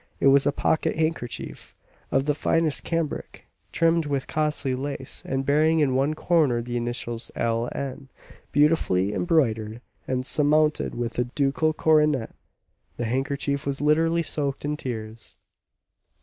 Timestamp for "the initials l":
6.59-7.69